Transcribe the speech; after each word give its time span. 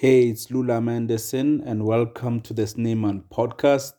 Hey, 0.00 0.30
it's 0.30 0.50
Lula 0.50 0.80
Manderson, 0.80 1.62
and 1.62 1.84
welcome 1.84 2.40
to 2.40 2.54
the 2.54 2.66
Snyman 2.66 3.22
podcast. 3.30 3.92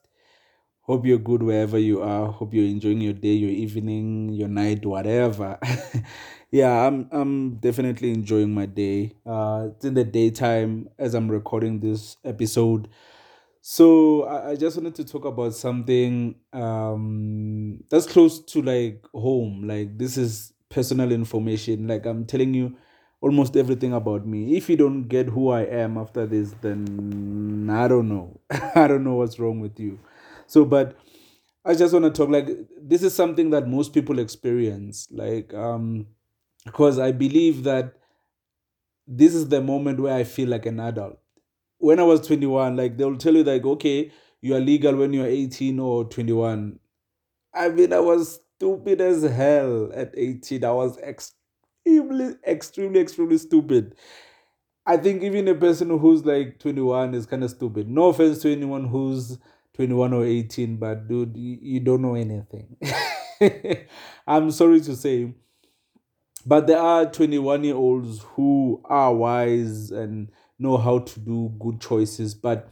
Hope 0.80 1.06
you're 1.06 1.20
good 1.20 1.44
wherever 1.44 1.78
you 1.78 2.02
are. 2.02 2.26
Hope 2.32 2.56
you're 2.56 2.66
enjoying 2.66 3.02
your 3.02 3.14
day, 3.14 3.34
your 3.34 3.52
evening, 3.52 4.30
your 4.30 4.48
night, 4.48 4.84
whatever. 4.84 5.60
yeah, 6.52 6.88
I'm 6.88 7.08
I'm 7.12 7.58
definitely 7.58 8.10
enjoying 8.10 8.52
my 8.52 8.66
day. 8.66 9.14
Uh, 9.28 9.68
it's 9.76 9.86
in 9.86 9.94
the 9.94 10.04
daytime 10.04 10.90
as 10.98 11.14
I'm 11.14 11.30
recording 11.30 11.80
this 11.80 12.18
episode. 12.26 12.88
So 13.62 14.24
I, 14.24 14.50
I 14.50 14.56
just 14.56 14.78
wanted 14.78 14.96
to 14.96 15.06
talk 15.06 15.26
about 15.26 15.54
something 15.54 16.34
um 16.52 17.84
that's 17.92 18.08
close 18.08 18.44
to 18.46 18.64
like 18.64 19.06
home. 19.14 19.68
Like 19.68 20.00
this 20.00 20.18
is 20.18 20.52
personal 20.68 21.12
information. 21.12 21.88
Like 21.88 22.08
I'm 22.08 22.26
telling 22.26 22.56
you 22.56 22.76
almost 23.22 23.56
everything 23.56 23.94
about 23.94 24.26
me. 24.26 24.58
If 24.58 24.70
you 24.70 24.76
don't 24.76 25.04
get 25.04 25.28
who 25.28 25.50
I 25.50 25.62
am 25.62 25.98
after 25.98 26.26
this, 26.26 26.54
then 26.62 27.70
I 27.72 27.88
don't 27.88 28.10
know. 28.10 28.40
I 28.76 28.88
don't 28.88 29.04
know 29.04 29.16
what's 29.16 29.40
wrong 29.40 29.62
with 29.62 29.80
you. 29.80 30.00
So, 30.48 30.66
but 30.66 30.98
I 31.64 31.76
just 31.76 31.94
want 31.94 32.06
to 32.06 32.12
talk 32.12 32.30
like 32.30 32.50
this 32.82 33.04
is 33.04 33.14
something 33.14 33.52
that 33.52 33.68
most 33.68 33.94
people 33.94 34.20
experience. 34.20 35.08
Like, 35.12 35.54
um, 35.54 36.08
because 36.66 37.00
I 37.00 37.12
believe 37.12 37.64
that 37.64 37.94
this 39.08 39.36
is 39.36 39.50
the 39.50 39.62
moment 39.62 40.00
where 40.00 40.16
I 40.16 40.24
feel 40.24 40.50
like 40.50 40.66
an 40.66 40.80
adult. 40.80 41.20
When 41.78 42.00
I 42.00 42.04
was 42.04 42.26
21, 42.28 42.76
like 42.76 42.98
they'll 42.98 43.18
tell 43.18 43.36
you 43.36 43.44
like, 43.44 43.66
okay, 43.66 44.12
you 44.42 44.56
are 44.56 44.60
legal 44.60 44.96
when 44.96 45.14
you're 45.14 45.28
18 45.28 45.80
or 45.80 46.06
21. 46.06 46.80
I 47.54 47.70
mean, 47.70 47.94
I 47.94 48.00
was 48.00 48.40
stupid 48.56 49.02
as 49.02 49.24
hell 49.24 49.92
at 49.94 50.14
18. 50.16 50.64
I 50.64 50.72
was 50.72 50.98
extremely, 52.00 52.36
extremely, 52.48 53.00
extremely 53.00 53.38
stupid. 53.38 53.96
I 54.86 54.98
think 54.98 55.24
even 55.24 55.48
a 55.48 55.56
person 55.56 55.98
who's 56.00 56.26
like 56.26 56.60
21 56.60 57.14
is 57.14 57.26
kind 57.26 57.44
of 57.44 57.52
stupid. 57.52 57.88
No 57.88 58.06
offense 58.06 58.40
to 58.40 58.52
anyone 58.52 58.86
who's 58.88 59.38
21 59.74 60.14
or 60.14 60.26
18, 60.26 60.78
but 60.78 61.08
dude, 61.08 61.38
you, 61.38 61.58
you 61.62 61.80
don't 61.80 62.02
know 62.02 62.16
anything. 62.16 62.78
I'm 64.28 64.52
sorry 64.52 64.82
to 64.82 64.96
say. 64.96 65.34
But 66.46 66.66
there 66.66 66.80
are 66.80 67.06
21 67.06 67.64
year 67.64 67.76
olds 67.76 68.22
who 68.36 68.82
are 68.86 69.14
wise 69.14 69.92
and 69.92 70.32
know 70.58 70.78
how 70.78 71.00
to 71.00 71.20
do 71.20 71.54
good 71.60 71.80
choices. 71.80 72.34
But 72.34 72.70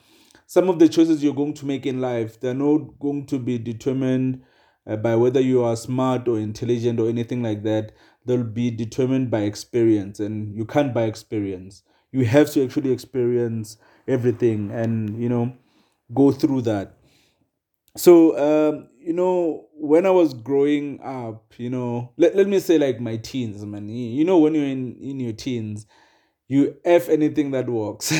some 0.47 0.69
of 0.69 0.79
the 0.79 0.89
choices 0.89 1.23
you're 1.23 1.35
going 1.35 1.53
to 1.55 1.65
make 1.65 1.85
in 1.85 2.01
life, 2.01 2.39
they're 2.39 2.55
not 2.55 2.99
going 2.99 3.27
to 3.27 3.37
be 3.37 3.59
determined 3.59 4.41
uh, 4.87 4.95
by 4.95 5.15
whether 5.15 5.39
you 5.39 5.63
are 5.63 5.75
smart 5.75 6.27
or 6.27 6.39
intelligent 6.39 6.99
or 6.99 7.07
anything 7.07 7.43
like 7.43 7.61
that. 7.63 7.91
They'll 8.25 8.43
be 8.43 8.71
determined 8.71 9.31
by 9.31 9.41
experience, 9.41 10.19
and 10.19 10.55
you 10.55 10.65
can't 10.65 10.93
buy 10.93 11.03
experience. 11.03 11.83
You 12.11 12.25
have 12.25 12.51
to 12.51 12.63
actually 12.63 12.91
experience 12.91 13.77
everything 14.07 14.71
and, 14.71 15.21
you 15.21 15.29
know, 15.29 15.53
go 16.13 16.31
through 16.31 16.61
that. 16.63 16.97
So, 17.97 18.37
um, 18.37 18.89
you 18.99 19.13
know, 19.13 19.67
when 19.73 20.05
I 20.05 20.11
was 20.11 20.33
growing 20.33 21.01
up, 21.01 21.53
you 21.57 21.69
know, 21.69 22.11
let, 22.17 22.35
let 22.35 22.47
me 22.47 22.59
say 22.59 22.77
like 22.77 22.99
my 22.99 23.17
teens, 23.17 23.65
man. 23.65 23.89
You 23.89 24.23
know, 24.23 24.37
when 24.37 24.53
you're 24.55 24.65
in, 24.65 24.95
in 25.01 25.19
your 25.19 25.33
teens, 25.33 25.85
you 26.47 26.77
F 26.85 27.09
anything 27.09 27.51
that 27.51 27.69
works. 27.69 28.13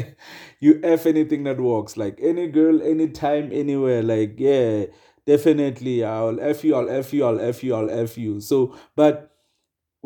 you 0.60 0.80
F 0.82 1.06
anything 1.06 1.44
that 1.44 1.60
works. 1.60 1.96
Like 1.96 2.18
any 2.22 2.48
girl, 2.48 2.82
anytime, 2.82 3.50
anywhere. 3.52 4.02
Like, 4.02 4.34
yeah, 4.38 4.86
definitely 5.26 6.04
I'll 6.04 6.40
F 6.40 6.64
you, 6.64 6.74
I'll 6.76 6.90
F 6.90 7.12
you, 7.12 7.24
I'll 7.24 7.40
F 7.40 7.64
you, 7.64 7.74
I'll 7.74 7.90
F 7.90 8.18
you. 8.18 8.40
So, 8.40 8.76
but 8.96 9.35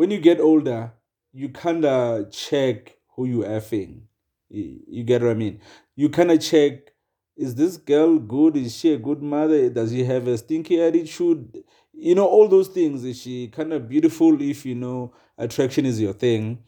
when 0.00 0.10
you 0.10 0.18
get 0.18 0.40
older, 0.40 0.92
you 1.30 1.50
kind 1.50 1.84
of 1.84 2.30
check 2.30 2.96
who 3.16 3.26
you 3.26 3.40
effing. 3.40 4.00
You, 4.48 4.80
you 4.88 5.04
get 5.04 5.20
what 5.20 5.32
I 5.32 5.34
mean? 5.34 5.60
You 5.94 6.08
kind 6.08 6.30
of 6.30 6.40
check 6.40 6.94
is 7.36 7.54
this 7.54 7.76
girl 7.76 8.18
good? 8.18 8.56
Is 8.56 8.74
she 8.74 8.94
a 8.94 8.96
good 8.96 9.22
mother? 9.22 9.68
Does 9.68 9.90
she 9.90 10.02
have 10.04 10.26
a 10.26 10.38
stinky 10.38 10.80
attitude? 10.80 11.64
You 11.92 12.14
know, 12.14 12.26
all 12.26 12.48
those 12.48 12.68
things. 12.68 13.04
Is 13.04 13.20
she 13.20 13.48
kind 13.48 13.74
of 13.74 13.90
beautiful 13.90 14.40
if 14.40 14.64
you 14.64 14.74
know 14.74 15.12
attraction 15.36 15.84
is 15.84 16.00
your 16.00 16.14
thing? 16.14 16.62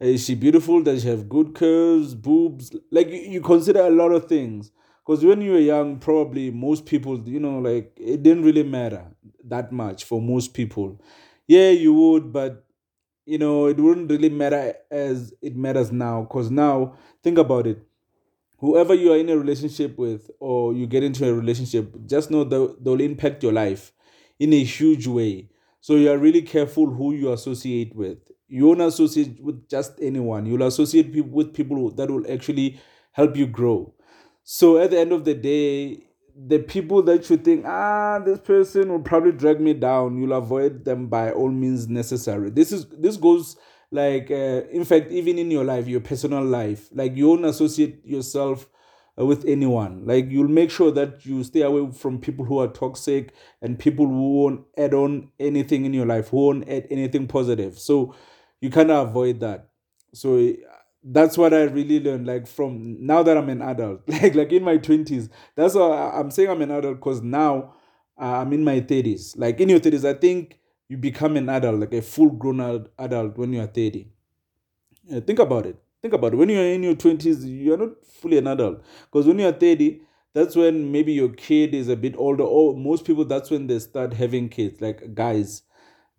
Is 0.00 0.24
she 0.24 0.34
beautiful? 0.34 0.82
Does 0.82 1.02
she 1.02 1.08
have 1.08 1.28
good 1.28 1.54
curves, 1.54 2.14
boobs? 2.14 2.74
Like 2.90 3.08
you, 3.08 3.20
you 3.20 3.40
consider 3.42 3.80
a 3.80 3.90
lot 3.90 4.12
of 4.12 4.28
things. 4.30 4.70
Because 5.04 5.22
when 5.22 5.42
you 5.42 5.52
were 5.52 5.58
young, 5.58 5.98
probably 5.98 6.50
most 6.50 6.86
people, 6.86 7.20
you 7.28 7.38
know, 7.38 7.58
like 7.58 7.92
it 8.00 8.22
didn't 8.22 8.44
really 8.44 8.62
matter 8.62 9.04
that 9.44 9.72
much 9.72 10.04
for 10.04 10.22
most 10.22 10.54
people. 10.54 10.98
Yeah, 11.46 11.70
you 11.70 11.92
would, 11.94 12.32
but 12.32 12.64
you 13.26 13.38
know, 13.38 13.66
it 13.66 13.78
wouldn't 13.78 14.10
really 14.10 14.28
matter 14.28 14.74
as 14.90 15.34
it 15.42 15.56
matters 15.56 15.92
now. 15.92 16.22
Because 16.22 16.50
now, 16.50 16.94
think 17.22 17.38
about 17.38 17.66
it 17.66 17.82
whoever 18.58 18.94
you 18.94 19.12
are 19.12 19.18
in 19.18 19.28
a 19.30 19.36
relationship 19.38 19.98
with 19.98 20.30
or 20.40 20.74
you 20.74 20.86
get 20.86 21.02
into 21.02 21.28
a 21.28 21.34
relationship, 21.34 21.94
just 22.06 22.30
know 22.30 22.44
that 22.44 22.76
they'll 22.84 23.00
impact 23.00 23.42
your 23.42 23.52
life 23.52 23.92
in 24.38 24.52
a 24.52 24.64
huge 24.64 25.06
way. 25.06 25.48
So 25.80 25.96
you 25.96 26.10
are 26.10 26.18
really 26.18 26.42
careful 26.42 26.86
who 26.90 27.14
you 27.14 27.32
associate 27.32 27.94
with. 27.96 28.18
You 28.48 28.66
won't 28.66 28.82
associate 28.82 29.42
with 29.42 29.68
just 29.68 29.94
anyone. 30.02 30.46
You'll 30.46 30.62
associate 30.64 31.14
with 31.26 31.54
people 31.54 31.90
that 31.92 32.10
will 32.10 32.30
actually 32.32 32.80
help 33.12 33.36
you 33.36 33.46
grow. 33.46 33.94
So 34.44 34.78
at 34.78 34.90
the 34.92 35.00
end 35.00 35.12
of 35.12 35.24
the 35.24 35.34
day, 35.34 36.04
the 36.36 36.58
people 36.58 37.02
that 37.02 37.28
you 37.28 37.36
think, 37.36 37.64
ah, 37.66 38.18
this 38.24 38.38
person 38.38 38.90
will 38.90 39.00
probably 39.00 39.32
drag 39.32 39.60
me 39.60 39.74
down, 39.74 40.16
you'll 40.16 40.32
avoid 40.32 40.84
them 40.84 41.08
by 41.08 41.30
all 41.30 41.50
means 41.50 41.88
necessary. 41.88 42.50
This 42.50 42.72
is 42.72 42.86
this 42.86 43.16
goes 43.16 43.56
like 43.90 44.30
uh, 44.30 44.62
in 44.70 44.84
fact 44.84 45.10
even 45.10 45.38
in 45.38 45.50
your 45.50 45.64
life 45.64 45.86
your 45.86 46.00
personal 46.00 46.42
life 46.42 46.88
like 46.94 47.14
you 47.14 47.28
won't 47.28 47.44
associate 47.44 48.00
yourself 48.06 48.66
uh, 49.18 49.26
with 49.26 49.44
anyone. 49.44 50.06
Like 50.06 50.30
you'll 50.30 50.48
make 50.48 50.70
sure 50.70 50.90
that 50.92 51.26
you 51.26 51.44
stay 51.44 51.62
away 51.62 51.92
from 51.92 52.18
people 52.18 52.44
who 52.44 52.58
are 52.60 52.68
toxic 52.68 53.34
and 53.60 53.78
people 53.78 54.06
who 54.06 54.32
won't 54.40 54.62
add 54.78 54.94
on 54.94 55.30
anything 55.38 55.84
in 55.84 55.92
your 55.92 56.06
life 56.06 56.28
who 56.28 56.38
won't 56.38 56.68
add 56.68 56.86
anything 56.90 57.26
positive. 57.26 57.78
So 57.78 58.14
you 58.60 58.70
kind 58.70 58.90
of 58.90 59.08
avoid 59.08 59.40
that. 59.40 59.68
So 60.14 60.52
that's 61.04 61.36
what 61.36 61.52
i 61.52 61.62
really 61.62 62.00
learned 62.00 62.26
like 62.26 62.46
from 62.46 62.96
now 63.04 63.22
that 63.22 63.36
i'm 63.36 63.48
an 63.48 63.62
adult 63.62 64.00
like 64.08 64.34
like 64.34 64.52
in 64.52 64.62
my 64.62 64.78
20s 64.78 65.28
that's 65.56 65.74
why 65.74 66.12
i'm 66.14 66.30
saying 66.30 66.48
i'm 66.48 66.62
an 66.62 66.70
adult 66.70 66.96
because 66.96 67.22
now 67.22 67.74
uh, 68.20 68.38
i'm 68.38 68.52
in 68.52 68.62
my 68.62 68.80
30s 68.80 69.36
like 69.36 69.60
in 69.60 69.68
your 69.68 69.80
30s 69.80 70.04
i 70.04 70.14
think 70.14 70.58
you 70.92 70.98
become 70.98 71.38
an 71.38 71.48
adult, 71.48 71.80
like 71.80 71.94
a 71.94 72.02
full 72.02 72.28
grown 72.28 72.60
adult 72.98 73.38
when 73.38 73.54
you 73.54 73.62
are 73.62 73.66
30. 73.66 74.08
Yeah, 75.04 75.20
think 75.20 75.38
about 75.38 75.64
it. 75.64 75.82
Think 76.02 76.12
about 76.12 76.34
it. 76.34 76.36
When 76.36 76.50
you're 76.50 76.66
in 76.66 76.82
your 76.82 76.94
20s, 76.94 77.38
you're 77.46 77.78
not 77.78 78.04
fully 78.04 78.36
an 78.36 78.46
adult. 78.46 78.82
Because 79.10 79.26
when 79.26 79.38
you're 79.38 79.52
30, 79.52 80.02
that's 80.34 80.54
when 80.54 80.92
maybe 80.92 81.14
your 81.14 81.30
kid 81.30 81.74
is 81.74 81.88
a 81.88 81.96
bit 81.96 82.14
older. 82.18 82.42
Or 82.42 82.76
most 82.76 83.06
people, 83.06 83.24
that's 83.24 83.50
when 83.50 83.68
they 83.68 83.78
start 83.78 84.12
having 84.12 84.50
kids, 84.50 84.82
like 84.82 85.14
guys. 85.14 85.62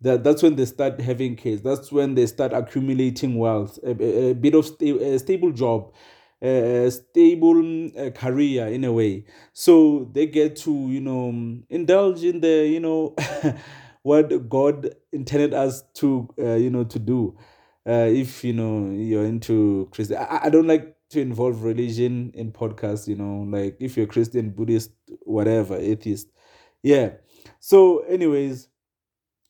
That, 0.04 0.24
that's 0.24 0.42
when 0.42 0.56
they 0.56 0.66
start 0.66 1.00
having 1.00 1.36
kids. 1.36 1.62
That's 1.62 1.90
when 1.92 2.14
they 2.14 2.26
start 2.26 2.52
accumulating 2.52 3.36
wealth, 3.36 3.78
a, 3.82 3.90
a, 3.90 4.30
a 4.30 4.34
bit 4.34 4.54
of 4.54 4.66
sta- 4.66 4.98
a 4.98 5.18
stable 5.18 5.52
job, 5.52 5.92
a 6.42 6.90
stable 6.90 7.90
uh, 7.98 8.10
career 8.10 8.66
in 8.68 8.84
a 8.84 8.92
way. 8.92 9.24
So 9.52 10.10
they 10.12 10.26
get 10.26 10.56
to, 10.56 10.72
you 10.72 11.00
know, 11.00 11.30
indulge 11.70 12.22
in 12.24 12.40
the, 12.40 12.66
you 12.68 12.80
know, 12.80 13.14
what 14.02 14.48
God 14.48 14.94
intended 15.12 15.54
us 15.54 15.82
to, 15.94 16.28
uh, 16.38 16.54
you 16.54 16.70
know, 16.70 16.84
to 16.84 16.98
do. 16.98 17.36
Uh, 17.86 18.08
if 18.10 18.42
you 18.44 18.52
know 18.54 18.90
you're 18.90 19.26
into 19.26 19.88
Christian, 19.92 20.16
I, 20.16 20.44
I 20.44 20.50
don't 20.50 20.66
like 20.66 20.96
to 21.10 21.20
involve 21.20 21.64
religion 21.64 22.30
in 22.34 22.50
podcasts. 22.50 23.06
You 23.06 23.16
know, 23.16 23.46
like 23.48 23.76
if 23.78 23.96
you're 23.96 24.06
Christian, 24.06 24.50
Buddhist, 24.50 24.90
whatever, 25.22 25.76
atheist, 25.76 26.28
yeah. 26.82 27.10
So, 27.60 28.00
anyways, 28.00 28.68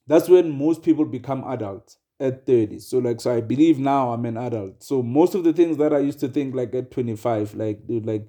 that's 0.07 0.29
when 0.29 0.51
most 0.51 0.83
people 0.83 1.05
become 1.05 1.45
adults 1.49 1.99
at 2.21 2.47
30 2.47 2.79
so 2.79 2.99
like 2.99 3.21
so 3.21 3.35
i 3.35 3.41
believe 3.41 3.79
now 3.79 4.13
i'm 4.13 4.25
an 4.25 4.37
adult 4.37 4.83
so 4.83 5.03
most 5.03 5.35
of 5.35 5.45
the 5.45 5.53
things 5.53 5.77
that 5.77 5.93
i 5.93 5.99
used 5.99 6.21
to 6.21 6.29
think 6.29 6.55
like 6.55 6.75
at 6.75 6.91
25 6.91 7.55
like 7.55 7.87
dude 7.87 8.07
like 8.07 8.29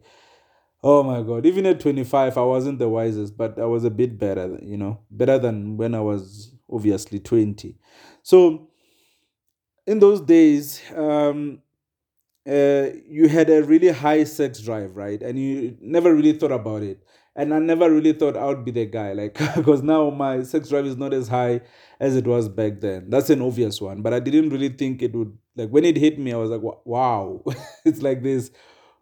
Oh 0.84 1.04
my 1.04 1.22
God. 1.24 1.46
Even 1.46 1.66
at 1.66 1.80
25, 1.80 2.38
I 2.38 2.44
wasn't 2.44 2.80
the 2.80 2.90
wisest, 2.90 3.36
but 3.38 3.60
I 3.60 3.66
was 3.66 3.84
a 3.84 3.90
bit 3.90 4.20
better, 4.20 4.60
you 4.62 4.78
know, 4.78 5.00
better 5.10 5.40
than 5.40 5.78
when 5.78 5.96
I 5.96 6.02
was 6.02 6.54
obviously 6.72 7.20
20. 7.20 7.76
So 8.22 8.70
in 9.88 10.00
those 10.00 10.22
days, 10.22 10.82
um, 10.96 11.62
uh, 12.48 12.88
you 13.08 13.28
had 13.30 13.50
a 13.50 13.64
really 13.64 13.90
high 13.90 14.24
sex 14.24 14.62
drive, 14.62 14.96
right? 14.96 15.22
And 15.22 15.40
you 15.40 15.78
never 15.82 16.14
really 16.14 16.34
thought 16.34 16.52
about 16.52 16.84
it. 16.84 17.04
And 17.36 17.54
I 17.54 17.60
never 17.60 17.92
really 17.92 18.14
thought 18.14 18.38
I 18.38 18.46
would 18.46 18.64
be 18.64 18.72
the 18.72 18.86
guy, 18.86 19.12
like, 19.14 19.34
because 19.56 19.84
now 19.84 20.10
my 20.10 20.44
sex 20.44 20.70
drive 20.70 20.86
is 20.86 20.96
not 20.96 21.14
as 21.14 21.28
high 21.28 21.62
as 22.00 22.16
it 22.16 22.26
was 22.26 22.48
back 22.48 22.80
then. 22.80 23.10
That's 23.10 23.30
an 23.30 23.42
obvious 23.42 23.82
one, 23.82 24.02
but 24.02 24.14
I 24.14 24.20
didn't 24.20 24.50
really 24.52 24.70
think 24.70 25.02
it 25.02 25.14
would, 25.14 25.38
like, 25.56 25.70
when 25.70 25.84
it 25.84 25.98
hit 25.98 26.18
me, 26.18 26.32
I 26.32 26.38
was 26.38 26.50
like, 26.50 26.62
wow, 26.86 27.44
it's 27.86 28.02
like 28.02 28.24
this 28.24 28.52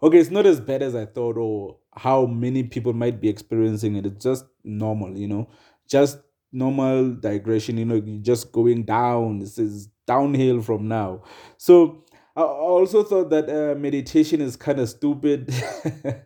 okay, 0.04 0.18
it's 0.20 0.30
not 0.30 0.46
as 0.46 0.60
bad 0.60 0.84
as 0.84 0.96
I 0.96 1.06
thought 1.06 1.38
or 1.38 1.78
how 1.96 2.26
many 2.26 2.64
people 2.64 2.94
might 2.94 3.22
be 3.22 3.30
experiencing 3.30 3.96
it. 3.96 4.06
It's 4.06 4.24
just 4.24 4.46
normal, 4.64 5.18
you 5.18 5.28
know, 5.28 5.50
just 5.88 6.20
normal 6.52 7.14
digression, 7.14 7.78
you 7.78 7.86
know, 7.86 8.02
just 8.22 8.52
going 8.52 8.84
down. 8.84 9.40
This 9.40 9.58
is 9.58 9.88
downhill 10.06 10.62
from 10.62 10.90
now. 10.90 11.24
So 11.58 12.04
I 12.36 12.42
also 12.42 13.04
thought 13.04 13.30
that 13.30 13.50
uh, 13.50 13.80
meditation 13.80 14.42
is 14.42 14.58
kind 14.58 14.80
of 14.80 14.90
stupid. 14.90 15.54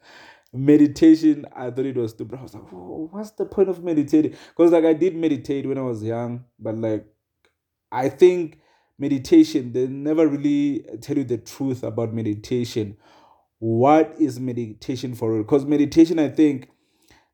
meditation, 0.54 1.46
I 1.56 1.70
thought 1.72 1.86
it 1.86 1.96
was 1.96 2.12
stupid. 2.12 2.40
I 2.40 2.44
was 2.44 2.54
like, 2.54 2.64
oh, 2.74 3.10
what's 3.12 3.32
the 3.32 3.46
point 3.46 3.70
of 3.70 3.84
meditating? 3.84 4.36
Because 4.50 4.72
like 4.72 4.86
I 4.86 4.94
did 4.94 5.16
meditate 5.16 5.68
when 5.68 5.78
I 5.78 5.82
was 5.82 6.04
young, 6.04 6.46
but 6.60 6.76
like 6.78 7.06
I 7.92 8.10
think 8.10 8.60
meditation, 9.00 9.74
they 9.74 9.88
never 9.88 10.28
really 10.28 10.86
tell 11.02 11.18
you 11.18 11.24
the 11.24 11.38
truth 11.38 11.84
about 11.84 12.14
meditation. 12.14 12.98
What 13.60 14.16
is 14.20 14.40
meditation 14.40 15.16
for? 15.16 15.38
Because 15.38 15.66
meditation, 15.66 16.20
I 16.20 16.30
think, 16.30 16.70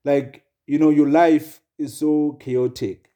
like, 0.06 0.45
you 0.68 0.80
know, 0.80 0.89
your 0.89 1.10
life 1.10 1.62
is 1.77 1.98
so 1.98 2.38
chaotic. 2.39 3.10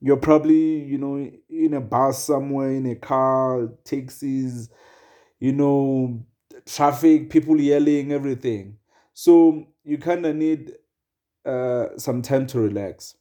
You're 0.00 0.16
probably, 0.16 0.82
you 0.82 0.98
know, 0.98 1.30
in 1.48 1.74
a 1.74 1.80
bus 1.80 2.24
somewhere, 2.24 2.72
in 2.72 2.86
a 2.86 2.96
car, 2.96 3.68
taxis, 3.84 4.68
you 5.38 5.52
know, 5.52 6.24
traffic, 6.66 7.30
people 7.30 7.60
yelling, 7.60 8.10
everything. 8.10 8.78
So 9.14 9.66
you 9.84 9.98
kind 9.98 10.24
of 10.26 10.36
need 10.36 10.72
uh, 11.46 11.88
some 11.98 12.22
time 12.22 12.46
to 12.48 12.60
relax. 12.60 13.14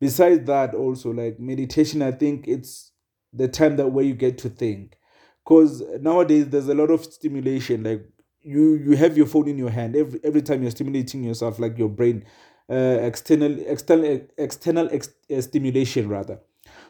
Besides 0.00 0.46
that, 0.46 0.74
also 0.74 1.10
like 1.10 1.40
meditation, 1.40 2.02
I 2.02 2.12
think 2.12 2.46
it's 2.46 2.92
the 3.32 3.48
time 3.48 3.76
that 3.76 3.88
where 3.88 4.04
you 4.04 4.14
get 4.14 4.38
to 4.38 4.48
think, 4.48 4.96
because 5.44 5.82
nowadays 6.00 6.48
there's 6.48 6.68
a 6.68 6.74
lot 6.74 6.90
of 6.90 7.04
stimulation. 7.04 7.82
Like 7.82 8.04
you 8.40 8.74
you 8.74 8.96
have 8.96 9.16
your 9.16 9.26
phone 9.26 9.48
in 9.48 9.58
your 9.58 9.70
hand 9.70 9.96
every 9.96 10.20
every 10.24 10.42
time 10.42 10.62
you're 10.62 10.70
stimulating 10.70 11.24
yourself, 11.24 11.58
like 11.58 11.76
your 11.78 11.88
brain, 11.88 12.24
uh, 12.70 12.74
external 13.02 13.58
external 13.60 14.20
external 14.38 14.88
ex, 14.92 15.10
uh, 15.36 15.40
stimulation 15.40 16.08
rather. 16.08 16.40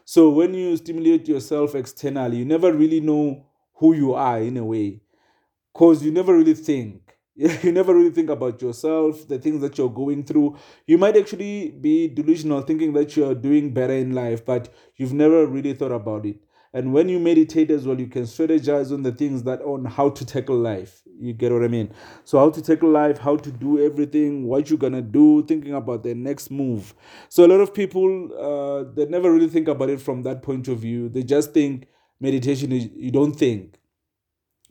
So 0.04 0.30
when 0.30 0.54
you 0.54 0.76
stimulate 0.76 1.28
yourself 1.28 1.74
externally, 1.74 2.38
you 2.38 2.44
never 2.44 2.72
really 2.72 3.00
know 3.00 3.46
who 3.74 3.94
you 3.94 4.14
are 4.14 4.40
in 4.40 4.56
a 4.58 4.64
way, 4.64 5.00
cause 5.74 6.02
you 6.02 6.12
never 6.12 6.36
really 6.36 6.54
think 6.54 7.17
you 7.62 7.70
never 7.70 7.94
really 7.94 8.10
think 8.10 8.30
about 8.30 8.60
yourself, 8.60 9.28
the 9.28 9.38
things 9.38 9.60
that 9.60 9.78
you're 9.78 9.88
going 9.88 10.24
through. 10.24 10.56
You 10.88 10.98
might 10.98 11.16
actually 11.16 11.70
be 11.70 12.08
delusional, 12.08 12.62
thinking 12.62 12.92
that 12.94 13.16
you're 13.16 13.34
doing 13.36 13.72
better 13.72 13.92
in 13.92 14.12
life, 14.12 14.44
but 14.44 14.74
you've 14.96 15.12
never 15.12 15.46
really 15.46 15.72
thought 15.72 15.92
about 15.92 16.26
it. 16.26 16.38
And 16.72 16.92
when 16.92 17.08
you 17.08 17.20
meditate 17.20 17.70
as 17.70 17.86
well, 17.86 17.98
you 17.98 18.08
can 18.08 18.24
strategize 18.24 18.92
on 18.92 19.04
the 19.04 19.12
things 19.12 19.44
that 19.44 19.62
on 19.62 19.84
how 19.84 20.10
to 20.10 20.26
tackle 20.26 20.56
life. 20.56 21.02
You 21.20 21.32
get 21.32 21.52
what 21.52 21.62
I 21.62 21.68
mean? 21.68 21.92
So 22.24 22.40
how 22.40 22.50
to 22.50 22.60
tackle 22.60 22.90
life, 22.90 23.18
how 23.18 23.36
to 23.36 23.52
do 23.52 23.84
everything, 23.86 24.44
what 24.44 24.68
you're 24.68 24.78
gonna 24.78 25.00
do, 25.00 25.44
thinking 25.46 25.74
about 25.74 26.02
the 26.02 26.16
next 26.16 26.50
move. 26.50 26.92
So 27.28 27.44
a 27.44 27.48
lot 27.48 27.60
of 27.60 27.72
people 27.72 28.30
uh, 28.36 28.92
they 28.94 29.06
never 29.06 29.32
really 29.32 29.48
think 29.48 29.68
about 29.68 29.90
it 29.90 30.00
from 30.00 30.22
that 30.24 30.42
point 30.42 30.66
of 30.66 30.80
view. 30.80 31.08
They 31.08 31.22
just 31.22 31.54
think 31.54 31.86
meditation 32.20 32.72
is 32.72 32.88
you 32.96 33.12
don't 33.12 33.32
think. 33.34 33.78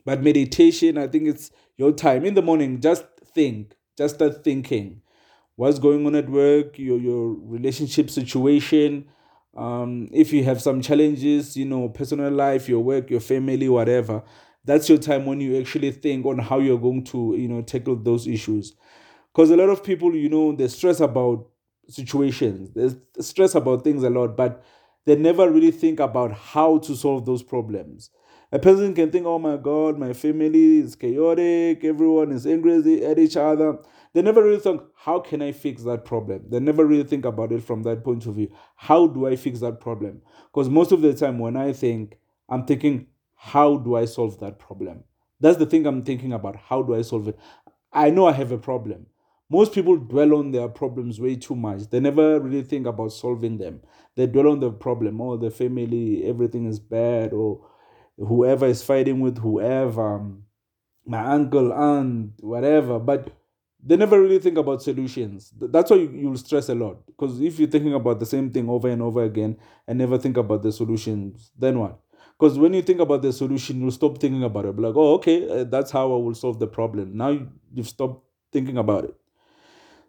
But 0.07 0.23
meditation, 0.23 0.97
I 0.97 1.07
think 1.07 1.27
it's 1.27 1.51
your 1.77 1.91
time 1.91 2.25
in 2.25 2.33
the 2.35 2.41
morning. 2.41 2.81
Just 2.81 3.05
think, 3.35 3.75
just 3.97 4.15
start 4.15 4.43
thinking. 4.45 5.01
What's 5.57 5.79
going 5.79 6.05
on 6.07 6.15
at 6.15 6.29
work, 6.29 6.79
your, 6.79 6.97
your 6.99 7.35
relationship 7.41 8.09
situation. 8.09 9.07
Um, 9.57 10.09
if 10.13 10.33
you 10.33 10.45
have 10.45 10.61
some 10.61 10.81
challenges, 10.81 11.57
you 11.57 11.65
know, 11.65 11.89
personal 11.89 12.31
life, 12.31 12.69
your 12.69 12.81
work, 12.81 13.11
your 13.11 13.19
family, 13.19 13.69
whatever, 13.69 14.23
that's 14.65 14.89
your 14.89 14.99
time 14.99 15.25
when 15.25 15.41
you 15.41 15.59
actually 15.59 15.91
think 15.91 16.25
on 16.25 16.39
how 16.39 16.59
you're 16.59 16.79
going 16.79 17.03
to, 17.05 17.35
you 17.37 17.49
know, 17.49 17.61
tackle 17.61 17.97
those 17.97 18.27
issues. 18.27 18.75
Because 19.33 19.49
a 19.51 19.57
lot 19.57 19.69
of 19.69 19.83
people, 19.83 20.15
you 20.15 20.29
know, 20.29 20.53
they 20.55 20.69
stress 20.69 21.01
about 21.01 21.47
situations, 21.89 22.71
they 22.75 22.89
stress 23.23 23.55
about 23.55 23.83
things 23.83 24.03
a 24.03 24.09
lot, 24.09 24.37
but 24.37 24.63
they 25.05 25.15
never 25.15 25.49
really 25.51 25.71
think 25.71 25.99
about 25.99 26.33
how 26.33 26.79
to 26.79 26.95
solve 26.95 27.25
those 27.25 27.43
problems. 27.43 28.11
A 28.51 28.59
person 28.59 28.93
can 28.93 29.11
think, 29.11 29.25
oh 29.25 29.39
my 29.39 29.57
God, 29.57 29.99
my 29.99 30.13
family 30.13 30.79
is 30.79 30.95
chaotic, 30.95 31.83
everyone 31.83 32.31
is 32.31 32.47
angry 32.47 33.03
at 33.03 33.19
each 33.19 33.35
other. 33.35 33.77
They 34.13 34.21
never 34.21 34.41
really 34.41 34.59
think, 34.59 34.81
how 34.95 35.19
can 35.19 35.41
I 35.41 35.51
fix 35.51 35.83
that 35.83 36.05
problem? 36.05 36.43
They 36.49 36.59
never 36.61 36.85
really 36.85 37.03
think 37.03 37.25
about 37.25 37.51
it 37.51 37.61
from 37.61 37.83
that 37.83 38.05
point 38.05 38.25
of 38.25 38.35
view. 38.35 38.49
How 38.77 39.05
do 39.07 39.27
I 39.27 39.35
fix 39.35 39.59
that 39.59 39.81
problem? 39.81 40.21
Because 40.45 40.69
most 40.69 40.93
of 40.93 41.01
the 41.01 41.13
time, 41.13 41.39
when 41.39 41.57
I 41.57 41.73
think, 41.73 42.17
I'm 42.47 42.65
thinking, 42.65 43.07
how 43.35 43.77
do 43.77 43.95
I 43.95 44.05
solve 44.05 44.39
that 44.39 44.59
problem? 44.59 45.03
That's 45.41 45.57
the 45.57 45.65
thing 45.65 45.85
I'm 45.85 46.03
thinking 46.03 46.31
about. 46.31 46.55
How 46.55 46.81
do 46.81 46.95
I 46.95 47.01
solve 47.01 47.27
it? 47.27 47.37
I 47.91 48.09
know 48.09 48.27
I 48.27 48.31
have 48.31 48.51
a 48.51 48.57
problem. 48.57 49.07
Most 49.49 49.73
people 49.73 49.97
dwell 49.97 50.35
on 50.35 50.51
their 50.51 50.67
problems 50.67 51.19
way 51.19 51.35
too 51.35 51.55
much. 51.55 51.89
They 51.89 51.99
never 51.99 52.39
really 52.39 52.63
think 52.63 52.87
about 52.87 53.11
solving 53.11 53.57
them. 53.57 53.81
They 54.15 54.25
dwell 54.25 54.47
on 54.47 54.61
the 54.61 54.71
problem. 54.71 55.21
Oh, 55.21 55.37
the 55.37 55.51
family, 55.51 56.25
everything 56.25 56.65
is 56.65 56.79
bad, 56.79 57.33
or 57.33 57.65
whoever 58.17 58.65
is 58.65 58.83
fighting 58.83 59.19
with 59.19 59.37
whoever, 59.37 60.25
my 61.05 61.25
uncle, 61.25 61.71
aunt, 61.73 62.33
whatever. 62.39 62.99
But 62.99 63.31
they 63.83 63.95
never 63.95 64.21
really 64.21 64.39
think 64.39 64.57
about 64.57 64.81
solutions. 64.81 65.53
That's 65.59 65.91
why 65.91 65.97
you, 65.97 66.29
will 66.29 66.37
stress 66.37 66.69
a 66.69 66.75
lot. 66.75 67.05
Because 67.05 67.39
if 67.39 67.59
you're 67.59 67.69
thinking 67.69 67.93
about 67.93 68.19
the 68.19 68.25
same 68.25 68.49
thing 68.51 68.69
over 68.69 68.89
and 68.89 69.01
over 69.01 69.23
again 69.23 69.57
and 69.87 69.97
never 69.97 70.17
think 70.17 70.37
about 70.37 70.63
the 70.63 70.71
solutions, 70.71 71.51
then 71.57 71.79
what? 71.79 71.99
Because 72.39 72.59
when 72.59 72.73
you 72.73 72.81
think 72.81 72.99
about 72.99 73.21
the 73.21 73.33
solution, 73.33 73.81
you'll 73.81 73.91
stop 73.91 74.19
thinking 74.19 74.43
about 74.43 74.65
it. 74.65 74.77
Like, 74.77 74.95
oh, 74.95 75.13
okay, 75.15 75.61
uh, 75.61 75.63
that's 75.63 75.91
how 75.91 76.13
I 76.13 76.17
will 76.17 76.35
solve 76.35 76.59
the 76.59 76.67
problem. 76.67 77.17
Now 77.17 77.29
you, 77.29 77.49
you've 77.73 77.87
stopped 77.87 78.23
thinking 78.51 78.77
about 78.77 79.05
it. 79.05 79.15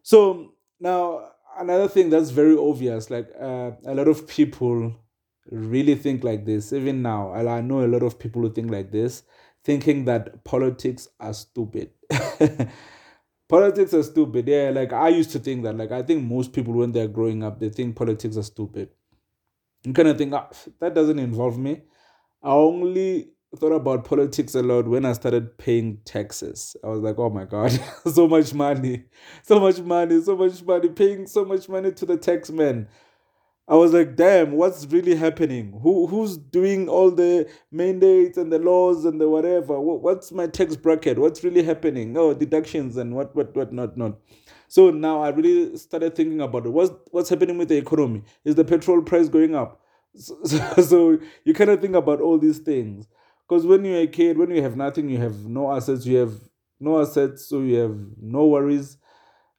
So 0.02 0.52
now 0.80 1.30
another 1.58 1.88
thing 1.88 2.10
that's 2.10 2.30
very 2.30 2.56
obvious, 2.56 3.10
like 3.10 3.28
uh, 3.40 3.72
a 3.86 3.94
lot 3.94 4.08
of 4.08 4.26
people 4.26 4.94
really 5.50 5.94
think 5.94 6.24
like 6.24 6.44
this, 6.44 6.72
even 6.72 7.02
now. 7.02 7.32
And 7.32 7.48
I 7.48 7.60
know 7.60 7.84
a 7.84 7.88
lot 7.88 8.02
of 8.02 8.18
people 8.18 8.42
who 8.42 8.52
think 8.52 8.70
like 8.70 8.90
this, 8.90 9.22
thinking 9.64 10.04
that 10.06 10.44
politics 10.44 11.08
are 11.20 11.34
stupid. 11.34 11.90
politics 13.48 13.94
are 13.94 14.02
stupid. 14.02 14.48
Yeah, 14.48 14.70
like 14.70 14.92
I 14.92 15.08
used 15.08 15.30
to 15.32 15.38
think 15.38 15.62
that. 15.64 15.76
Like 15.76 15.92
I 15.92 16.02
think 16.02 16.24
most 16.24 16.52
people 16.52 16.74
when 16.74 16.92
they're 16.92 17.08
growing 17.08 17.42
up, 17.42 17.60
they 17.60 17.68
think 17.68 17.96
politics 17.96 18.36
are 18.36 18.42
stupid. 18.42 18.90
You 19.84 19.92
kind 19.92 20.08
of 20.08 20.18
think 20.18 20.32
oh, 20.32 20.48
that 20.80 20.94
doesn't 20.94 21.18
involve 21.18 21.58
me. 21.58 21.82
I 22.42 22.50
only 22.50 23.30
thought 23.56 23.72
about 23.72 24.04
politics 24.04 24.54
a 24.54 24.62
lot 24.62 24.86
when 24.86 25.04
I 25.04 25.12
started 25.12 25.56
paying 25.56 25.98
taxes. 26.04 26.76
I 26.84 26.88
was 26.88 27.00
like, 27.00 27.18
oh 27.18 27.30
my 27.30 27.44
God, 27.44 27.78
so 28.12 28.28
much 28.28 28.52
money, 28.52 29.04
so 29.42 29.58
much 29.58 29.78
money, 29.80 30.20
so 30.22 30.36
much 30.36 30.62
money, 30.62 30.88
paying 30.90 31.26
so 31.26 31.44
much 31.44 31.68
money 31.68 31.92
to 31.92 32.06
the 32.06 32.16
tax 32.16 32.50
man. 32.50 32.88
I 33.68 33.74
was 33.74 33.92
like, 33.92 34.16
damn, 34.16 34.52
what's 34.52 34.86
really 34.86 35.14
happening? 35.14 35.78
Who 35.82 36.06
who's 36.06 36.38
doing 36.38 36.88
all 36.88 37.10
the 37.10 37.50
mandates 37.70 38.38
and 38.38 38.50
the 38.50 38.58
laws 38.58 39.04
and 39.04 39.20
the 39.20 39.28
whatever? 39.28 39.78
What, 39.78 40.00
What's 40.00 40.32
my 40.32 40.46
tax 40.46 40.74
bracket? 40.74 41.18
What's 41.18 41.44
really 41.44 41.62
happening? 41.62 42.16
Oh, 42.16 42.32
deductions 42.32 42.96
and 42.96 43.14
what 43.14 43.36
what 43.36 43.54
what 43.54 43.72
not 43.72 43.96
not. 43.96 44.16
So 44.68 44.90
now 44.90 45.20
I 45.22 45.30
really 45.30 45.76
started 45.76 46.14
thinking 46.14 46.40
about 46.40 46.64
it. 46.64 46.70
What's 46.70 46.92
what's 47.10 47.28
happening 47.28 47.58
with 47.58 47.68
the 47.68 47.76
economy? 47.76 48.22
Is 48.44 48.54
the 48.54 48.64
petrol 48.64 49.02
price 49.02 49.28
going 49.28 49.54
up? 49.54 49.82
So, 50.14 50.38
so, 50.44 50.82
so 50.82 51.18
you 51.44 51.52
kind 51.52 51.68
of 51.70 51.82
think 51.82 51.94
about 51.94 52.22
all 52.22 52.38
these 52.38 52.58
things. 52.58 53.06
Because 53.46 53.66
when 53.66 53.84
you're 53.84 54.00
a 54.00 54.06
kid, 54.06 54.38
when 54.38 54.50
you 54.50 54.62
have 54.62 54.76
nothing, 54.76 55.10
you 55.10 55.18
have 55.18 55.46
no 55.46 55.72
assets, 55.72 56.06
you 56.06 56.16
have 56.16 56.32
no 56.80 57.00
assets, 57.02 57.46
so 57.46 57.60
you 57.60 57.76
have 57.76 57.98
no 58.20 58.46
worries 58.46 58.96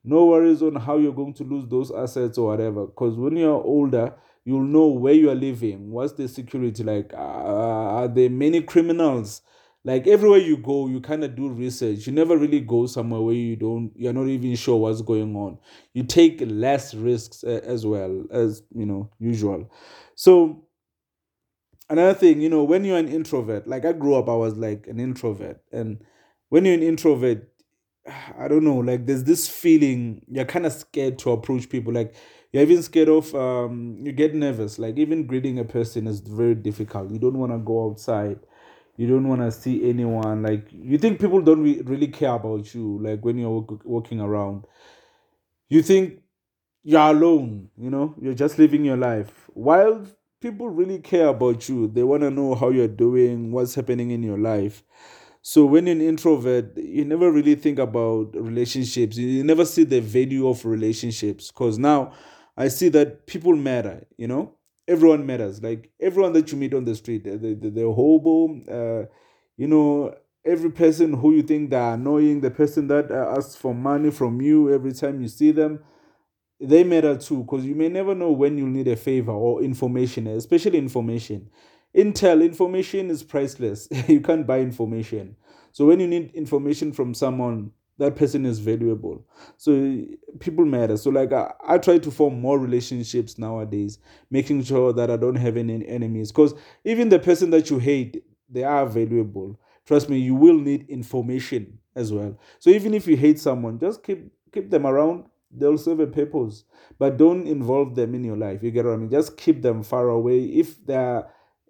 no 0.04 0.26
worries 0.26 0.62
on 0.62 0.76
how 0.76 0.98
you're 0.98 1.14
going 1.14 1.34
to 1.36 1.44
lose 1.44 1.68
those 1.68 1.92
assets 1.92 2.38
or 2.38 2.48
whatever. 2.48 2.88
Because 2.88 3.18
when 3.18 3.36
you're 3.36 3.62
older, 3.62 4.14
you'll 4.46 4.62
know 4.62 4.88
where 4.88 5.14
you 5.14 5.30
are 5.30 5.36
living. 5.36 5.92
What's 5.92 6.14
the 6.14 6.28
security 6.28 6.84
like? 6.84 7.14
Uh, 7.14 7.18
are 7.18 8.08
there 8.08 8.30
many 8.30 8.62
criminals? 8.62 9.42
Like 9.86 10.08
everywhere 10.08 10.40
you 10.40 10.58
go, 10.58 10.88
you 10.88 11.00
kind 11.00 11.24
of 11.24 11.36
do 11.36 11.50
research. 11.50 12.06
You 12.06 12.14
never 12.14 12.38
really 12.38 12.60
go 12.60 12.86
somewhere 12.86 13.22
where 13.22 13.34
you 13.34 13.56
don't, 13.56 13.92
you're 13.96 14.14
not 14.14 14.28
even 14.28 14.56
sure 14.56 14.78
what's 14.78 15.02
going 15.02 15.36
on. 15.36 15.58
You 15.94 16.04
take 16.04 16.42
less 16.46 16.94
risks 16.94 17.44
uh, 17.44 17.62
as 17.64 17.86
well 17.86 18.26
as 18.32 18.62
you 18.76 18.86
know 18.86 19.10
usual. 19.20 19.72
So 20.16 20.66
another 21.90 22.14
thing, 22.14 22.42
you 22.42 22.50
know, 22.50 22.64
when 22.64 22.84
you're 22.84 22.98
an 22.98 23.08
introvert, 23.08 23.68
like 23.68 23.86
I 23.86 23.94
grew 23.94 24.16
up, 24.16 24.28
I 24.28 24.36
was 24.36 24.58
like 24.58 24.88
an 24.88 25.00
introvert, 25.00 25.62
and 25.72 26.04
when 26.50 26.66
you're 26.66 26.76
an 26.76 26.84
introvert, 26.84 27.48
I 28.08 28.48
don't 28.48 28.64
know, 28.64 28.78
like 28.78 29.06
there's 29.06 29.24
this 29.24 29.48
feeling 29.48 30.22
you're 30.28 30.46
kind 30.46 30.66
of 30.66 30.74
scared 30.74 31.20
to 31.20 31.32
approach 31.32 31.70
people. 31.70 31.94
Like 31.94 32.16
you're 32.52 32.64
even 32.64 32.82
scared 32.82 33.10
of 33.10 33.34
um 33.36 33.98
you 34.02 34.12
get 34.12 34.34
nervous. 34.34 34.80
Like 34.80 34.98
even 34.98 35.28
greeting 35.28 35.60
a 35.60 35.66
person 35.66 36.08
is 36.08 36.20
very 36.22 36.56
difficult. 36.56 37.12
You 37.12 37.20
don't 37.20 37.38
want 37.38 37.52
to 37.52 37.60
go 37.60 37.86
outside. 37.90 38.40
You 38.98 39.08
don't 39.08 39.28
want 39.28 39.42
to 39.42 39.52
see 39.52 39.88
anyone. 39.90 40.42
Like 40.44 40.68
you 40.72 40.98
think 40.98 41.20
people 41.20 41.42
don't 41.42 41.64
re- 41.64 41.82
really 41.82 42.08
care 42.08 42.34
about 42.34 42.74
you. 42.74 43.00
Like 43.02 43.24
when 43.24 43.38
you're 43.38 43.66
walking 43.86 44.22
around, 44.22 44.66
you 45.70 45.82
think 45.82 46.20
you're 46.84 47.02
alone. 47.02 47.70
You 47.78 47.90
know, 47.92 48.16
you're 48.22 48.36
just 48.36 48.60
living 48.60 48.86
your 48.86 48.98
life. 48.98 49.50
While 49.54 50.08
people 50.42 50.70
really 50.70 51.00
care 51.00 51.28
about 51.30 51.70
you, 51.70 51.88
they 51.88 52.04
want 52.04 52.24
to 52.24 52.32
know 52.32 52.56
how 52.56 52.70
you're 52.70 52.88
doing, 52.88 53.52
what's 53.52 53.76
happening 53.76 54.12
in 54.12 54.24
your 54.24 54.38
life. 54.40 54.84
So 55.42 55.66
when 55.66 55.88
an 55.88 56.02
introvert, 56.02 56.78
you 56.78 57.06
never 57.06 57.32
really 57.32 57.56
think 57.56 57.80
about 57.80 58.36
relationships. 58.36 59.18
You 59.18 59.44
never 59.44 59.66
see 59.66 59.84
the 59.84 60.02
value 60.02 60.48
of 60.48 60.66
relationships 60.66 61.50
because 61.52 61.78
now 61.80 62.12
I 62.58 62.68
see 62.68 62.90
that 62.90 63.26
people 63.26 63.56
matter, 63.56 64.06
you 64.18 64.28
know? 64.28 64.56
everyone 64.88 65.24
matters. 65.24 65.62
Like 65.62 65.92
everyone 66.00 66.34
that 66.34 66.52
you 66.52 66.58
meet 66.58 66.74
on 66.74 66.84
the 66.84 66.96
street, 66.96 67.24
the 67.24 67.38
the, 67.38 67.70
the 67.70 67.82
hobo, 67.92 68.60
uh, 68.68 69.06
you 69.56 69.68
know, 69.68 70.16
every 70.44 70.72
person 70.72 71.14
who 71.14 71.34
you 71.36 71.44
think 71.44 71.70
they're 71.70 71.94
annoying, 71.94 72.42
the 72.42 72.50
person 72.50 72.88
that 72.88 73.12
uh, 73.12 73.36
asks 73.38 73.56
for 73.56 73.74
money 73.76 74.10
from 74.10 74.42
you 74.42 74.74
every 74.74 74.92
time 74.92 75.22
you 75.22 75.28
see 75.28 75.52
them, 75.52 75.80
they 76.60 76.84
matter 76.84 77.18
too. 77.18 77.44
Because 77.44 77.66
you 77.66 77.76
may 77.76 77.90
never 77.90 78.16
know 78.16 78.32
when 78.32 78.58
you'll 78.58 78.68
need 78.68 78.88
a 78.88 78.96
favor 78.96 79.32
or 79.32 79.62
information, 79.62 80.28
especially 80.28 80.78
information. 80.78 81.50
Intel 81.96 82.44
information 82.44 83.10
is 83.10 83.24
priceless. 83.24 83.88
you 84.08 84.22
can't 84.22 84.46
buy 84.46 84.60
information. 84.60 85.36
So 85.72 85.86
when 85.86 86.00
you 86.00 86.08
need 86.08 86.32
information 86.34 86.92
from 86.92 87.14
someone, 87.14 87.72
that 87.98 88.16
person 88.16 88.46
is 88.46 88.60
valuable. 88.60 89.26
So 89.58 90.02
people 90.40 90.66
matter. 90.66 90.98
So 90.98 91.10
like 91.10 91.34
I, 91.34 91.52
I 91.68 91.78
try 91.78 91.98
to 92.00 92.12
form 92.12 92.40
more 92.40 92.58
relationships 92.58 93.38
nowadays, 93.38 94.00
making 94.32 94.64
sure 94.64 94.94
that 94.94 95.12
I 95.12 95.18
don't 95.18 95.36
have 95.36 95.58
any 95.58 95.86
enemies. 95.88 96.32
Because 96.32 96.54
even 96.86 97.10
the 97.10 97.20
person 97.20 97.50
that 97.52 97.70
you 97.70 97.78
hate, 97.78 98.24
they 98.50 98.64
are 98.64 98.86
valuable. 98.86 99.60
Trust 99.86 100.10
me, 100.10 100.18
you 100.18 100.36
will 100.36 100.58
need 100.58 100.90
information 100.90 101.80
as 101.96 102.14
well. 102.14 102.38
So 102.60 102.70
even 102.70 102.94
if 102.94 103.08
you 103.08 103.18
hate 103.18 103.40
someone, 103.40 103.80
just 103.80 104.04
keep 104.04 104.32
keep 104.54 104.70
them 104.70 104.86
around. 104.86 105.26
They'll 105.52 105.80
serve 105.80 106.00
a 106.00 106.08
purpose, 106.08 106.64
but 107.00 107.18
don't 107.18 107.48
involve 107.48 107.96
them 107.96 108.14
in 108.14 108.24
your 108.24 108.38
life. 108.38 108.62
You 108.62 108.70
get 108.70 108.86
what 108.86 108.94
I 108.94 108.98
mean? 108.98 109.10
Just 109.10 109.36
keep 109.36 109.64
them 109.64 109.82
far 109.82 110.10
away. 110.10 110.44
If 110.44 110.86
they're 110.86 111.26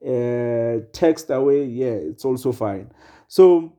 uh, 0.05 0.85
text 0.93 1.29
away, 1.29 1.65
yeah, 1.65 1.87
it's 2.11 2.25
also 2.25 2.51
fine. 2.51 2.91
So 3.27 3.73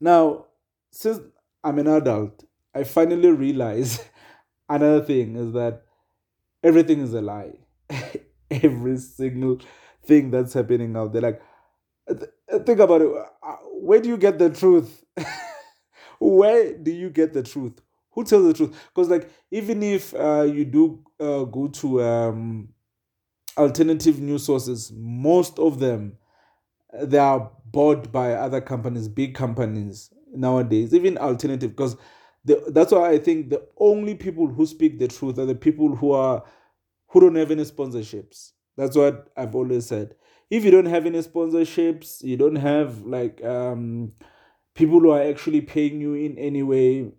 now, 0.00 0.46
since 0.90 1.20
I'm 1.62 1.78
an 1.78 1.86
adult, 1.86 2.44
I 2.74 2.84
finally 2.84 3.30
realize 3.30 4.02
another 4.68 5.04
thing 5.04 5.36
is 5.36 5.52
that 5.52 5.82
everything 6.62 7.00
is 7.00 7.14
a 7.14 7.22
lie. 7.22 7.54
Every 8.50 8.98
single 8.98 9.60
thing 10.06 10.30
that's 10.30 10.54
happening 10.54 10.96
out 10.96 11.12
there. 11.12 11.22
Like, 11.22 11.42
think 12.66 12.78
about 12.80 13.02
it. 13.02 13.08
Uh, 13.42 13.56
where 13.72 14.00
do 14.00 14.08
you 14.08 14.16
get 14.16 14.38
the 14.38 14.50
truth? 14.50 15.04
Where 16.20 16.76
do 16.78 16.90
you 16.90 17.10
get 17.10 17.32
the 17.32 17.42
truth? 17.42 17.80
Who 18.12 18.24
tells 18.24 18.46
the 18.46 18.54
truth? 18.54 18.76
Because, 18.94 19.08
like, 19.10 19.30
even 19.50 19.82
if 19.82 20.14
uh, 20.14 20.42
you 20.42 20.64
do 20.64 21.04
uh, 21.20 21.44
go 21.44 21.68
to 21.68 22.02
um, 22.02 22.68
alternative 23.56 24.20
news 24.20 24.44
sources, 24.44 24.92
most 24.94 25.58
of 25.58 25.78
them 25.80 26.18
they 27.02 27.18
are 27.18 27.50
bought 27.66 28.12
by 28.12 28.34
other 28.34 28.60
companies, 28.60 29.08
big 29.08 29.34
companies 29.34 30.10
nowadays, 30.32 30.94
even 30.94 31.18
alternative, 31.18 31.70
because 31.70 31.96
the, 32.44 32.62
that's 32.68 32.92
why 32.92 33.10
I 33.10 33.18
think 33.18 33.50
the 33.50 33.66
only 33.78 34.14
people 34.14 34.46
who 34.46 34.66
speak 34.66 34.98
the 34.98 35.08
truth 35.08 35.38
are 35.38 35.46
the 35.46 35.54
people 35.54 35.96
who 35.96 36.12
are 36.12 36.44
who 37.08 37.20
don't 37.20 37.36
have 37.36 37.50
any 37.50 37.64
sponsorships. 37.64 38.52
That's 38.76 38.96
what 38.96 39.28
I've 39.36 39.54
always 39.54 39.86
said. 39.86 40.16
If 40.50 40.64
you 40.64 40.70
don't 40.70 40.86
have 40.86 41.06
any 41.06 41.20
sponsorships, 41.20 42.22
you 42.22 42.36
don't 42.36 42.56
have 42.56 43.02
like 43.02 43.42
um 43.44 44.12
people 44.74 45.00
who 45.00 45.10
are 45.10 45.22
actually 45.22 45.60
paying 45.60 46.00
you 46.00 46.14
in 46.14 46.36
any 46.38 46.62
way, 46.62 47.10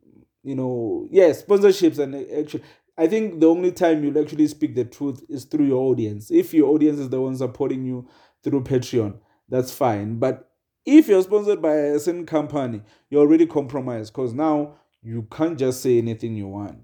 you 0.43 0.55
know, 0.55 1.07
yes, 1.09 1.43
yeah, 1.47 1.55
sponsorships 1.55 1.99
and 1.99 2.15
actually 2.37 2.63
I 2.97 3.07
think 3.07 3.39
the 3.39 3.49
only 3.49 3.71
time 3.71 4.03
you'll 4.03 4.19
actually 4.19 4.47
speak 4.47 4.75
the 4.75 4.85
truth 4.85 5.23
is 5.27 5.45
through 5.45 5.65
your 5.65 5.83
audience. 5.83 6.31
If 6.31 6.53
your 6.53 6.69
audience 6.69 6.99
is 6.99 7.09
the 7.09 7.19
one 7.21 7.35
supporting 7.35 7.83
you 7.85 8.07
through 8.43 8.63
Patreon, 8.63 9.17
that's 9.49 9.73
fine. 9.73 10.17
But 10.17 10.49
if 10.85 11.07
you're 11.07 11.23
sponsored 11.23 11.61
by 11.61 11.73
a 11.73 11.99
certain 11.99 12.25
company, 12.25 12.81
you're 13.09 13.21
already 13.21 13.45
compromised 13.45 14.13
because 14.13 14.33
now 14.33 14.75
you 15.01 15.27
can't 15.31 15.59
just 15.59 15.81
say 15.81 15.97
anything 15.97 16.35
you 16.35 16.47
want. 16.47 16.83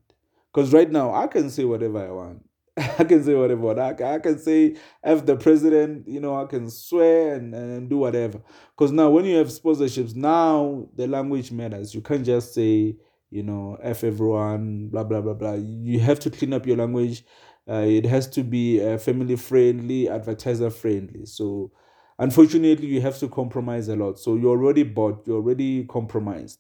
Because 0.53 0.74
right 0.74 0.89
now, 0.91 1.13
I 1.13 1.27
can 1.27 1.50
say 1.50 1.63
whatever 1.63 2.06
I 2.06 2.12
want. 2.12 2.46
I 2.77 3.03
can 3.03 3.24
say 3.24 3.36
whatever 3.36 3.80
I 3.80 3.94
can, 3.94 4.08
I 4.08 4.20
can 4.20 4.39
say 4.39 4.75
F 5.03 5.25
the 5.25 5.36
president, 5.36 6.08
you 6.08 6.20
know, 6.20 6.41
I 6.41 6.46
can 6.46 6.70
swear 6.70 7.36
and, 7.36 7.53
and 7.53 7.89
do 7.89 7.98
whatever. 7.98 8.41
Because 8.75 8.91
now 8.91 9.10
when 9.10 9.25
you 9.25 9.38
have 9.38 9.48
sponsorships, 9.48 10.15
now 10.15 10.88
the 10.96 11.08
language 11.08 11.51
matters. 11.51 11.94
You 11.94 12.01
can't 12.01 12.25
just 12.25 12.53
say, 12.53 12.96
you 13.31 13.43
know, 13.43 13.77
F 13.81 14.03
everyone, 14.03 14.89
blah, 14.89 15.03
blah, 15.03 15.21
blah, 15.21 15.33
blah. 15.33 15.53
You 15.55 16.00
have 16.01 16.19
to 16.21 16.29
clean 16.29 16.53
up 16.53 16.67
your 16.67 16.77
language. 16.77 17.25
Uh, 17.69 17.85
it 17.88 18.05
has 18.05 18.27
to 18.27 18.43
be 18.43 18.83
uh, 18.83 18.97
family 18.97 19.35
friendly, 19.38 20.09
advertiser 20.09 20.69
friendly. 20.69 21.25
So 21.25 21.71
unfortunately 22.19 22.88
you 22.88 23.01
have 23.01 23.17
to 23.19 23.29
compromise 23.29 23.88
a 23.88 23.95
lot. 23.95 24.19
So 24.19 24.35
you're 24.35 24.51
already 24.51 24.83
bought 24.83 25.23
you're 25.27 25.38
already 25.38 25.85
compromised. 25.85 26.59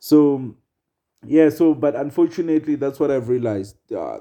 So 0.00 0.56
yeah 1.26 1.50
so 1.50 1.74
but 1.74 1.96
unfortunately 1.96 2.76
that's 2.76 3.00
what 3.00 3.10
i've 3.10 3.28
realized. 3.28 3.76
Uh, 3.92 4.18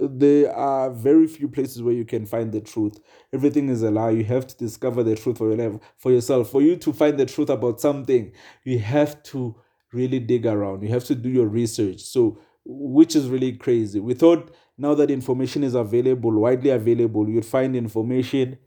there 0.00 0.54
are 0.54 0.90
very 0.90 1.26
few 1.26 1.48
places 1.48 1.82
where 1.82 1.94
you 1.94 2.04
can 2.04 2.26
find 2.26 2.52
the 2.52 2.60
truth. 2.60 3.00
Everything 3.32 3.68
is 3.70 3.82
a 3.82 3.90
lie. 3.90 4.10
You 4.10 4.24
have 4.24 4.46
to 4.46 4.56
discover 4.56 5.02
the 5.02 5.16
truth 5.16 5.38
for 5.38 5.52
your 5.54 5.80
for 5.96 6.12
yourself. 6.12 6.50
For 6.50 6.60
you 6.60 6.76
to 6.76 6.92
find 6.92 7.18
the 7.18 7.24
truth 7.26 7.48
about 7.48 7.80
something 7.80 8.32
you 8.64 8.78
have 8.78 9.22
to 9.24 9.56
really 9.96 10.18
dig 10.18 10.46
around 10.46 10.82
you 10.82 10.88
have 10.88 11.04
to 11.04 11.14
do 11.14 11.28
your 11.28 11.46
research 11.46 12.00
so 12.00 12.38
which 12.64 13.16
is 13.16 13.28
really 13.28 13.52
crazy 13.52 14.00
we 14.00 14.14
thought 14.14 14.54
now 14.78 14.94
that 14.94 15.10
information 15.10 15.64
is 15.64 15.74
available 15.74 16.32
widely 16.32 16.70
available 16.70 17.28
you'd 17.28 17.44
find 17.44 17.74
information 17.74 18.58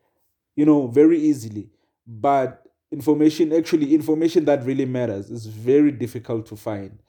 you 0.60 0.66
know, 0.66 0.88
very 0.88 1.18
easily. 1.18 1.70
But 2.06 2.64
information, 2.92 3.54
actually, 3.54 3.96
information 3.96 4.44
that 4.44 4.66
really 4.66 4.84
matters 4.84 5.32
is 5.32 5.46
very 5.46 5.90
difficult 5.90 6.48
to 6.48 6.58
find. 6.58 7.00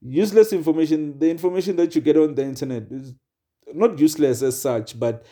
Useless 0.00 0.52
information, 0.52 1.16
the 1.16 1.30
information 1.30 1.76
that 1.76 1.94
you 1.94 2.00
get 2.00 2.16
on 2.16 2.34
the 2.34 2.42
internet 2.42 2.90
is 2.90 3.14
not 3.72 4.00
useless 4.00 4.42
as 4.42 4.60
such, 4.60 4.98
but 4.98 5.24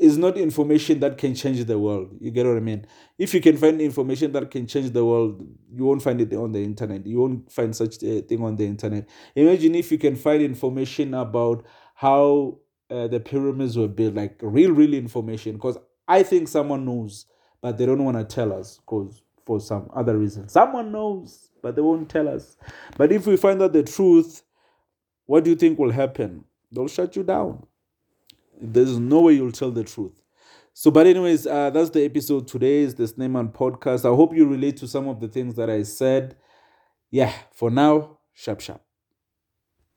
is 0.00 0.16
not 0.16 0.36
information 0.38 0.98
that 1.00 1.18
can 1.18 1.34
change 1.34 1.62
the 1.64 1.78
world. 1.78 2.16
You 2.20 2.30
get 2.30 2.46
what 2.46 2.56
I 2.56 2.60
mean? 2.60 2.86
If 3.18 3.34
you 3.34 3.40
can 3.40 3.56
find 3.56 3.80
information 3.80 4.32
that 4.32 4.50
can 4.50 4.66
change 4.66 4.90
the 4.92 5.04
world, 5.04 5.46
you 5.72 5.84
won't 5.84 6.02
find 6.02 6.20
it 6.20 6.32
on 6.32 6.52
the 6.52 6.62
internet. 6.64 7.06
You 7.06 7.18
won't 7.20 7.52
find 7.52 7.76
such 7.76 8.02
a 8.02 8.22
thing 8.22 8.42
on 8.42 8.56
the 8.56 8.64
internet. 8.64 9.08
Imagine 9.36 9.74
if 9.74 9.92
you 9.92 9.98
can 9.98 10.16
find 10.16 10.42
information 10.42 11.12
about 11.14 11.66
how 11.94 12.58
uh, 12.90 13.08
the 13.08 13.20
pyramids 13.20 13.76
were 13.76 13.88
built, 13.88 14.14
like 14.14 14.38
real, 14.42 14.72
real 14.72 14.94
information. 14.94 15.52
Because 15.52 15.76
I 16.08 16.22
think 16.22 16.48
someone 16.48 16.86
knows, 16.86 17.26
but 17.60 17.76
they 17.76 17.84
don't 17.84 18.04
want 18.04 18.16
to 18.16 18.24
tell 18.24 18.52
us 18.52 18.78
because 18.78 19.22
for 19.44 19.60
some 19.60 19.90
other 19.94 20.16
reason. 20.16 20.48
Someone 20.48 20.92
knows, 20.92 21.50
but 21.62 21.76
they 21.76 21.82
won't 21.82 22.08
tell 22.08 22.28
us. 22.28 22.56
But 22.96 23.12
if 23.12 23.26
we 23.26 23.36
find 23.36 23.60
out 23.60 23.72
the 23.74 23.82
truth, 23.82 24.42
what 25.26 25.44
do 25.44 25.50
you 25.50 25.56
think 25.56 25.78
will 25.78 25.90
happen? 25.92 26.44
They'll 26.72 26.88
shut 26.88 27.16
you 27.16 27.22
down. 27.22 27.66
There's 28.60 28.98
no 28.98 29.22
way 29.22 29.34
you'll 29.34 29.52
tell 29.52 29.70
the 29.70 29.84
truth. 29.84 30.20
So, 30.72 30.90
but 30.90 31.06
anyways, 31.06 31.46
uh, 31.46 31.70
that's 31.70 31.90
the 31.90 32.04
episode 32.04 32.48
today. 32.48 32.80
Is 32.80 32.94
the 32.94 33.06
Snyman 33.06 33.48
podcast. 33.48 34.10
I 34.10 34.14
hope 34.14 34.34
you 34.34 34.46
relate 34.46 34.76
to 34.78 34.88
some 34.88 35.08
of 35.08 35.20
the 35.20 35.28
things 35.28 35.56
that 35.56 35.68
I 35.68 35.82
said. 35.82 36.36
Yeah, 37.10 37.32
for 37.52 37.70
now, 37.70 38.18
sharp 38.32 38.60
sharp. 38.60 38.82